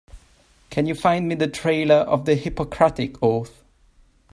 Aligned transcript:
Can 0.71 0.87
you 0.87 0.95
find 0.95 1.27
me 1.27 1.35
the 1.35 1.47
trailer 1.47 1.93
of 1.97 2.25
the 2.25 2.33
Hippocratic 2.33 3.21
Oath? 3.21 3.63